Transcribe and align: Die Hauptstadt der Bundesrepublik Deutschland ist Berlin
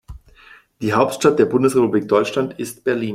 Die 0.81 0.93
Hauptstadt 0.95 1.37
der 1.37 1.45
Bundesrepublik 1.45 2.07
Deutschland 2.07 2.57
ist 2.59 2.83
Berlin 2.83 3.09